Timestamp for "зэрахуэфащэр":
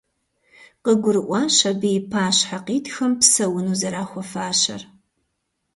3.79-4.81